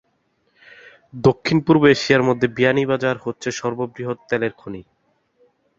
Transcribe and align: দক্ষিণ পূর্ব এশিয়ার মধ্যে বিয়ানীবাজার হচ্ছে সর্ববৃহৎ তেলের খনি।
দক্ষিণ 1.13 1.57
পূর্ব 1.65 1.83
এশিয়ার 1.87 2.23
মধ্যে 2.23 2.47
বিয়ানীবাজার 2.57 3.17
হচ্ছে 3.25 3.49
সর্ববৃহৎ 3.51 4.17
তেলের 4.29 4.53
খনি। 4.57 4.81